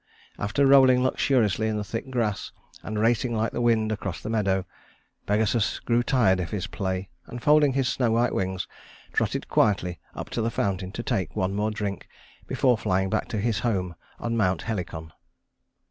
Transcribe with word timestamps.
After 0.39 0.65
rolling 0.65 1.03
luxuriously 1.03 1.67
in 1.67 1.77
the 1.77 1.83
thick 1.83 2.09
grass, 2.09 2.51
and 2.81 2.97
racing 2.97 3.35
like 3.35 3.51
the 3.51 3.61
wind 3.61 3.91
across 3.91 4.19
the 4.19 4.31
meadow, 4.31 4.65
Pegasus 5.27 5.79
grew 5.79 6.01
tired 6.01 6.39
of 6.39 6.49
his 6.49 6.65
play, 6.65 7.09
and 7.27 7.39
folding 7.39 7.73
his 7.73 7.87
snow 7.87 8.09
white 8.09 8.33
wings, 8.33 8.67
trotted 9.13 9.47
quietly 9.47 9.99
up 10.15 10.31
to 10.31 10.41
the 10.41 10.49
fountain 10.49 10.91
to 10.93 11.03
take 11.03 11.35
one 11.35 11.53
more 11.53 11.69
drink 11.69 12.07
before 12.47 12.79
flying 12.79 13.11
back 13.11 13.27
to 13.27 13.37
his 13.37 13.59
home 13.59 13.93
on 14.17 14.35
Mount 14.35 14.63
Helicon. 14.63 15.13